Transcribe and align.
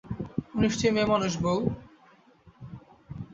ও 0.49 0.59
নিশ্চয়ই 0.61 0.93
মেয়েমানুষ, 0.95 1.33
বৌ! 1.43 1.57